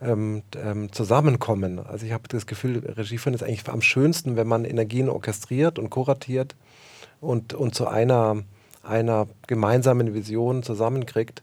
[0.00, 1.80] ähm, ähm, zusammenkommen.
[1.80, 5.78] Also ich habe das Gefühl, Regie führen ist eigentlich am schönsten, wenn man Energien orchestriert
[5.78, 6.54] und kuratiert
[7.20, 8.42] und, und zu einer,
[8.84, 11.42] einer gemeinsamen Vision zusammenkriegt.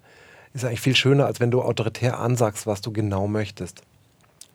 [0.53, 3.81] Ist eigentlich viel schöner, als wenn du autoritär ansagst, was du genau möchtest.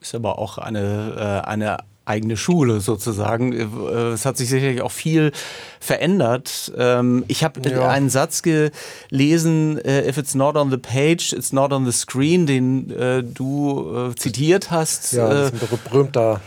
[0.00, 3.52] Ist aber auch eine, äh, eine eigene Schule sozusagen.
[3.52, 5.32] Äh, es hat sich sicherlich auch viel
[5.80, 6.72] verändert.
[6.76, 7.88] Ähm, ich habe ja.
[7.88, 12.46] einen Satz gelesen, äh, if it's not on the page, it's not on the screen,
[12.46, 15.12] den äh, du zitiert hast.
[15.12, 16.40] Ja, das ist ein berühmter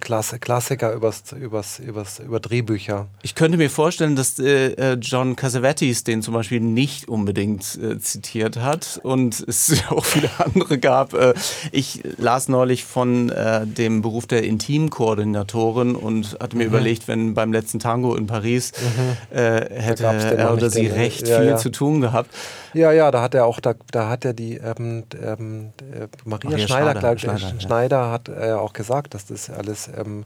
[0.00, 3.08] Klasse, Klassiker übers, übers, übers, über Drehbücher.
[3.22, 8.56] Ich könnte mir vorstellen, dass äh, John Cassavetes den zum Beispiel nicht unbedingt äh, zitiert
[8.58, 11.14] hat und es auch viele andere gab.
[11.14, 11.34] Äh,
[11.72, 16.70] ich las neulich von äh, dem Beruf der Intimkoordinatorin und hatte mir mhm.
[16.70, 19.36] überlegt, wenn beim letzten Tango in Paris mhm.
[19.36, 21.56] Äh, hätte er oder sie recht ja, viel ja.
[21.56, 22.30] zu tun gehabt.
[22.74, 26.50] Ja, ja, da hat er auch, da, da hat er die ähm, ähm, äh, Maria,
[26.50, 30.24] Maria Schneider, Schneider, Schneider, Schneider hat er auch gesagt, dass das alles ähm,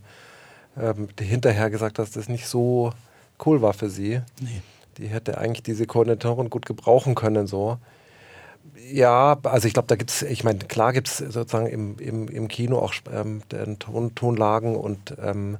[0.81, 2.93] ähm, hinterher gesagt, dass das nicht so
[3.45, 4.21] cool war für sie.
[4.41, 4.63] Nee.
[4.99, 7.79] Die hätte eigentlich diese Koordinatorin gut gebrauchen können, so.
[8.91, 12.29] Ja, also ich glaube, da gibt es, ich meine, klar gibt es sozusagen im, im,
[12.29, 13.43] im Kino auch ähm,
[13.79, 15.59] Ton, Tonlagen und ähm,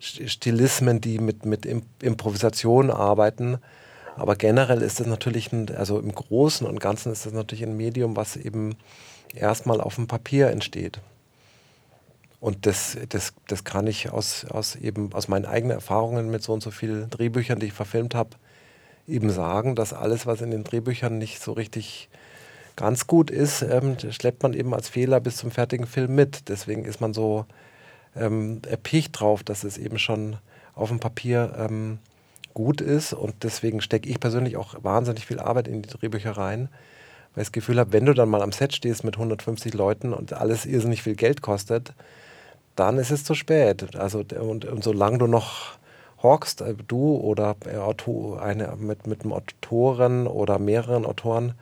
[0.00, 1.66] Stilismen, die mit, mit
[2.02, 3.58] Improvisation arbeiten.
[4.16, 7.76] Aber generell ist das natürlich, ein, also im Großen und Ganzen ist das natürlich ein
[7.76, 8.76] Medium, was eben
[9.34, 11.00] erstmal auf dem Papier entsteht.
[12.40, 16.52] Und das, das, das kann ich aus, aus, eben, aus meinen eigenen Erfahrungen mit so
[16.52, 18.30] und so vielen Drehbüchern, die ich verfilmt habe,
[19.08, 22.08] eben sagen, dass alles, was in den Drehbüchern nicht so richtig
[22.76, 26.48] ganz gut ist, ähm, schleppt man eben als Fehler bis zum fertigen Film mit.
[26.48, 27.46] Deswegen ist man so
[28.14, 30.36] ähm, erpicht drauf, dass es eben schon
[30.74, 31.98] auf dem Papier ähm,
[32.54, 33.12] gut ist.
[33.12, 36.68] Und deswegen stecke ich persönlich auch wahnsinnig viel Arbeit in die Drehbücher rein,
[37.34, 40.12] weil ich das Gefühl habe, wenn du dann mal am Set stehst mit 150 Leuten
[40.12, 41.92] und alles irrsinnig viel Geld kostet,
[42.76, 43.96] dann ist es zu spät.
[43.96, 45.78] Also und, und solange du noch
[46.22, 51.54] horkst, äh, du oder äh, eine, mit, mit einem Autoren oder mehreren Autoren,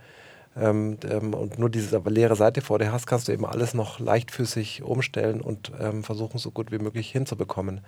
[0.56, 3.98] ähm, ähm, und nur diese leere Seite vor dir hast, kannst du eben alles noch
[3.98, 7.80] leichtfüßig umstellen und ähm, versuchen, so gut wie möglich hinzubekommen.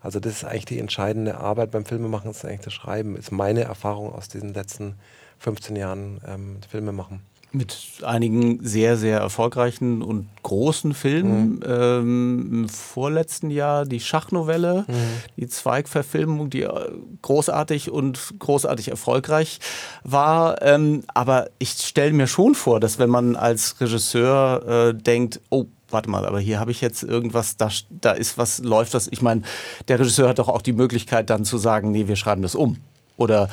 [0.00, 3.62] Also das ist eigentlich die entscheidende Arbeit beim Filmemachen, ist eigentlich das Schreiben, ist meine
[3.62, 4.94] Erfahrung aus diesen letzten
[5.38, 11.54] 15 Jahren ähm, Filmemachen mit einigen sehr, sehr erfolgreichen und großen Filmen.
[11.54, 11.62] Mhm.
[11.66, 14.94] Ähm, Im vorletzten Jahr die Schachnovelle, mhm.
[15.36, 16.90] die Zweigverfilmung, die äh,
[17.22, 19.58] großartig und großartig erfolgreich
[20.04, 20.62] war.
[20.62, 25.66] Ähm, aber ich stelle mir schon vor, dass wenn man als Regisseur äh, denkt, oh,
[25.92, 29.08] warte mal, aber hier habe ich jetzt irgendwas, da, da ist was, läuft das.
[29.10, 29.42] Ich meine,
[29.88, 32.78] der Regisseur hat doch auch die Möglichkeit dann zu sagen, nee, wir schreiben das um.
[33.16, 33.48] Oder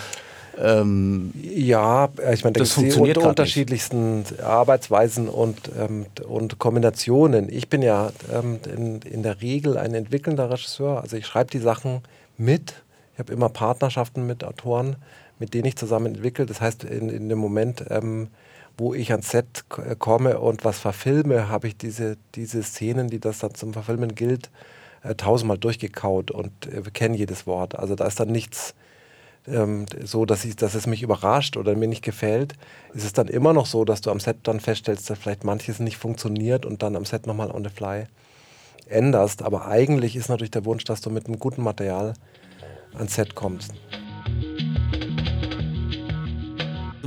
[0.59, 4.41] ähm, ja, ich meine, da gibt es die unter unterschiedlichsten nicht.
[4.41, 7.51] Arbeitsweisen und, ähm, und Kombinationen.
[7.51, 11.01] Ich bin ja ähm, in, in der Regel ein entwickelnder Regisseur.
[11.01, 12.01] Also ich schreibe die Sachen
[12.37, 12.73] mit.
[13.13, 14.95] Ich habe immer Partnerschaften mit Autoren,
[15.37, 16.45] mit denen ich zusammen entwickle.
[16.45, 18.29] Das heißt, in, in dem Moment, ähm,
[18.77, 23.19] wo ich ans Set äh, komme und was verfilme, habe ich diese, diese Szenen, die
[23.19, 24.49] das dann zum Verfilmen gilt,
[25.03, 27.77] äh, tausendmal durchgekaut und äh, kenne jedes Wort.
[27.77, 28.75] Also da ist dann nichts
[29.47, 32.53] ähm, so, dass, ich, dass es mich überrascht oder mir nicht gefällt,
[32.93, 35.79] ist es dann immer noch so, dass du am Set dann feststellst, dass vielleicht manches
[35.79, 38.05] nicht funktioniert und dann am Set nochmal on the fly
[38.87, 39.41] änderst.
[39.43, 42.13] Aber eigentlich ist natürlich der Wunsch, dass du mit einem guten Material
[42.93, 43.73] ans Set kommst.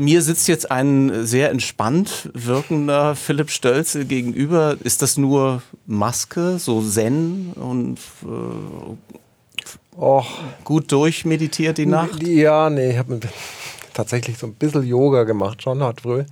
[0.01, 4.79] Mir sitzt jetzt ein sehr entspannt wirkender Philipp Stölze gegenüber.
[4.83, 10.27] Ist das nur Maske, so Zen und äh, Och.
[10.65, 12.23] Gut durchmeditiert die Nacht?
[12.27, 13.21] Ja, nee, ich habe
[13.93, 16.25] tatsächlich so ein bisschen Yoga gemacht schon heute früh.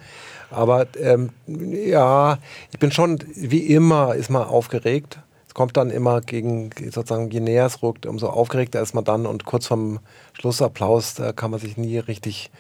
[0.51, 2.39] Aber ähm, ja,
[2.73, 5.19] ich bin schon, wie immer, ist man aufgeregt.
[5.47, 9.27] Es kommt dann immer gegen, sozusagen, je näher es rückt, umso aufgeregter ist man dann.
[9.27, 9.99] Und kurz vorm
[10.33, 12.51] Schlussapplaus, da kann man sich nie richtig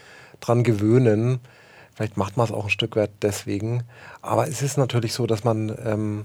[0.40, 1.40] dran gewöhnen.
[1.94, 3.82] Vielleicht macht man es auch ein Stück weit deswegen.
[4.22, 6.24] Aber es ist natürlich so, dass man, ähm,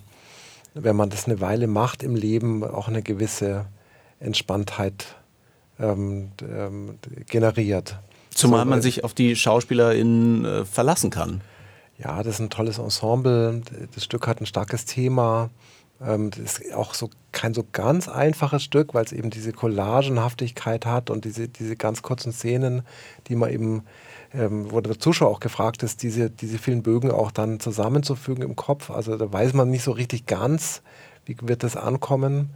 [0.74, 3.66] wenn man das eine Weile macht im Leben, auch eine gewisse
[4.20, 5.16] Entspanntheit
[5.80, 7.98] ähm, ähm, generiert.
[8.30, 11.42] Zumal so, man äh, sich auf die SchauspielerInnen äh, verlassen kann.
[11.98, 13.62] Ja, das ist ein tolles Ensemble.
[13.94, 15.50] Das Stück hat ein starkes Thema.
[16.06, 20.86] Ähm, das ist auch so kein so ganz einfaches Stück, weil es eben diese Collagenhaftigkeit
[20.86, 22.84] hat und diese, diese ganz kurzen Szenen,
[23.28, 23.84] die man eben,
[24.34, 28.56] ähm, wo der Zuschauer auch gefragt ist, diese, diese vielen Bögen auch dann zusammenzufügen im
[28.56, 28.90] Kopf.
[28.90, 30.82] Also da weiß man nicht so richtig ganz,
[31.26, 32.52] wie wird das ankommen.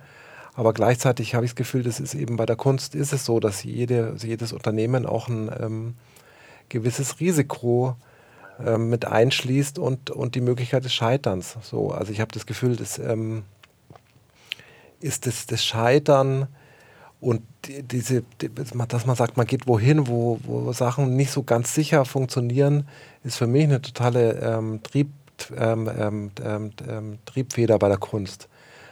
[0.54, 3.40] Aber gleichzeitig habe ich das Gefühl, das ist eben bei der Kunst ist es so,
[3.40, 5.96] dass jede, jedes Unternehmen auch ein ähm,
[6.70, 7.96] gewisses Risiko
[8.66, 11.58] ähm, mit einschließt und, und die Möglichkeit des Scheiterns.
[11.62, 13.44] So, also ich habe das Gefühl, das ähm,
[15.00, 16.48] ist das, das Scheitern
[17.20, 22.06] und diese, dass man sagt, man geht wohin, wo, wo Sachen nicht so ganz sicher
[22.06, 22.88] funktionieren,
[23.24, 25.10] ist für mich eine totale ähm, Trieb,
[25.56, 28.48] ähm, ähm, Triebfeder bei der Kunst.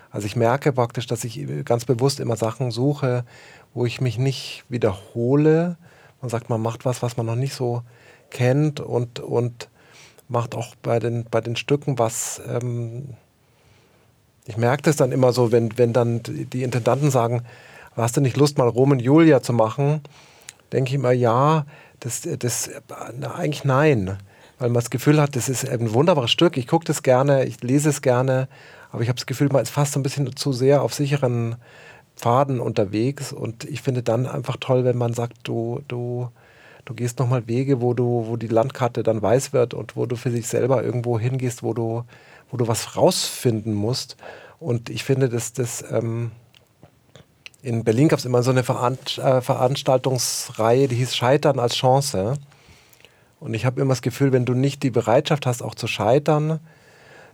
[0.09, 3.25] Also ich merke praktisch, dass ich ganz bewusst immer Sachen suche,
[3.73, 5.77] wo ich mich nicht wiederhole.
[6.21, 7.83] Man sagt, man macht was, was man noch nicht so
[8.35, 9.69] kennt und, und
[10.27, 12.41] macht auch bei den, bei den Stücken was.
[12.47, 13.15] Ähm
[14.45, 17.43] ich merke das dann immer so, wenn, wenn dann die Intendanten sagen,
[17.95, 20.01] hast du nicht Lust, mal Rom und Julia zu machen?
[20.73, 21.65] Denke ich immer, ja,
[22.01, 22.69] das, das
[23.17, 24.17] na, eigentlich nein.
[24.59, 27.61] Weil man das Gefühl hat, das ist ein wunderbares Stück, ich gucke das gerne, ich
[27.63, 28.47] lese es gerne,
[28.91, 31.55] aber ich habe das Gefühl, man ist fast so ein bisschen zu sehr auf sicheren
[32.17, 33.31] Pfaden unterwegs.
[33.31, 36.29] Und ich finde dann einfach toll, wenn man sagt, du, du,
[36.85, 40.15] du gehst nochmal Wege, wo du, wo die Landkarte dann weiß wird und wo du
[40.15, 42.03] für sich selber irgendwo hingehst, wo du,
[42.49, 44.17] wo du was rausfinden musst.
[44.59, 46.31] Und ich finde, dass das ähm,
[47.61, 52.35] in Berlin gab es immer so eine Veranst äh, Veranstaltungsreihe, die hieß Scheitern als Chance.
[53.39, 56.59] Und ich habe immer das Gefühl, wenn du nicht die Bereitschaft hast, auch zu scheitern,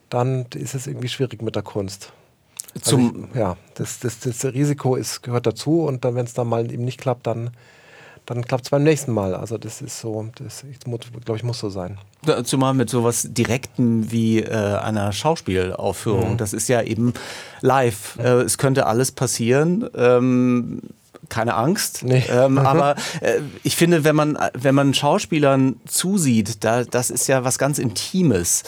[0.10, 2.14] dann ist es irgendwie schwierig mit der Kunst.
[2.74, 6.34] Also Zum ich, ja, das, das, das Risiko ist, gehört dazu und dann, wenn es
[6.34, 7.52] dann mal eben nicht klappt, dann,
[8.26, 9.36] dann klappt es beim nächsten Mal.
[9.36, 10.64] Also das ist so, das
[11.26, 11.98] glaube ich, muss so sein.
[12.44, 16.34] Zumal mit sowas Direktem wie äh, einer Schauspielaufführung.
[16.34, 16.38] Mhm.
[16.38, 17.14] Das ist ja eben
[17.62, 18.18] live.
[18.18, 18.26] Mhm.
[18.26, 19.90] Äh, es könnte alles passieren.
[19.96, 20.82] Ähm,
[21.30, 22.04] keine Angst.
[22.04, 22.24] Nee.
[22.30, 27.44] Ähm, aber äh, ich finde, wenn man, wenn man Schauspielern zusieht, da, das ist ja
[27.44, 28.64] was ganz Intimes.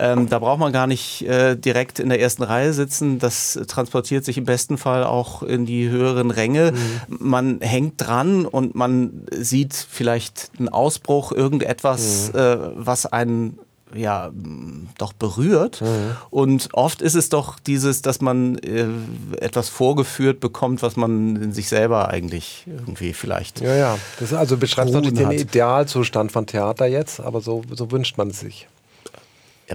[0.00, 3.18] Ähm, da braucht man gar nicht äh, direkt in der ersten Reihe sitzen.
[3.18, 6.72] Das transportiert sich im besten Fall auch in die höheren Ränge.
[6.72, 7.16] Mhm.
[7.18, 12.38] Man hängt dran und man sieht vielleicht einen Ausbruch, irgendetwas, mhm.
[12.38, 13.58] äh, was einen
[13.94, 14.30] ja
[14.98, 15.80] doch berührt.
[15.80, 16.16] Mhm.
[16.30, 18.86] Und oft ist es doch dieses, dass man äh,
[19.40, 23.60] etwas vorgeführt bekommt, was man in sich selber eigentlich irgendwie vielleicht.
[23.60, 23.98] Ja, ja.
[24.20, 28.40] Das also beschreibt natürlich den Idealzustand von Theater jetzt, aber so, so wünscht man es
[28.40, 28.68] sich.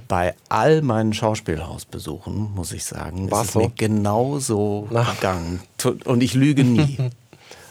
[0.08, 3.60] Bei all meinen Schauspielhausbesuchen, muss ich sagen, War's ist es so?
[3.60, 5.62] mir genauso gegangen.
[6.06, 6.98] Und ich lüge nie.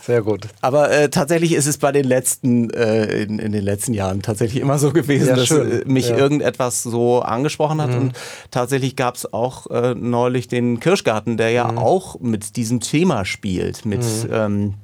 [0.03, 0.49] Sehr gut.
[0.61, 4.61] Aber äh, tatsächlich ist es bei den letzten, äh, in, in, den letzten Jahren tatsächlich
[4.61, 6.17] immer so gewesen, ja, dass äh, mich ja.
[6.17, 7.91] irgendetwas so angesprochen hat.
[7.91, 7.97] Mhm.
[7.97, 8.13] Und
[8.51, 11.79] tatsächlich gab es auch äh, neulich den Kirschgarten, der ja mhm.
[11.79, 14.33] auch mit diesem Thema spielt, mit, mhm.
[14.33, 14.75] ähm,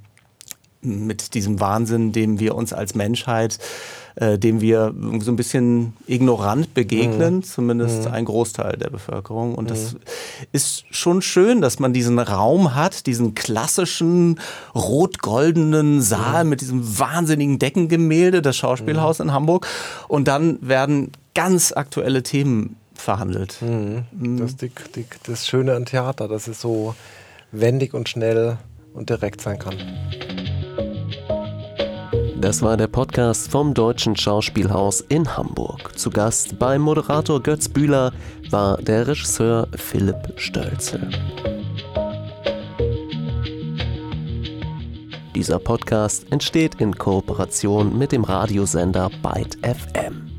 [0.88, 3.58] mit diesem Wahnsinn, dem wir uns als Menschheit
[4.20, 7.42] äh, dem wir so ein bisschen ignorant begegnen, mhm.
[7.44, 8.14] zumindest mhm.
[8.14, 9.54] ein Großteil der Bevölkerung.
[9.54, 9.68] Und mhm.
[9.68, 9.96] das
[10.50, 14.40] ist schon schön, dass man diesen Raum hat, diesen klassischen
[14.74, 16.50] rot-goldenen Saal mhm.
[16.50, 19.26] mit diesem wahnsinnigen Deckengemälde, das Schauspielhaus mhm.
[19.26, 19.68] in Hamburg.
[20.08, 23.58] Und dann werden ganz aktuelle Themen verhandelt.
[23.60, 24.38] Mhm.
[24.38, 26.96] Das ist die, die, das Schöne an Theater, dass es so
[27.52, 28.58] wendig und schnell
[28.94, 29.76] und direkt sein kann.
[32.40, 35.98] Das war der Podcast vom Deutschen Schauspielhaus in Hamburg.
[35.98, 38.12] Zu Gast beim Moderator Götz Bühler
[38.50, 41.10] war der Regisseur Philipp Stölzel.
[45.34, 50.37] Dieser Podcast entsteht in Kooperation mit dem Radiosender Byte FM.